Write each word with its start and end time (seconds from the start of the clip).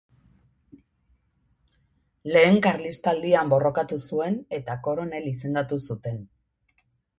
Lehen 2.31 2.57
Karlistaldian 2.67 3.53
borrokatu 3.53 4.01
zuen 4.09 4.41
eta 4.61 4.81
koronel 4.89 5.31
izendatu 5.35 5.83
zuten. 5.87 6.21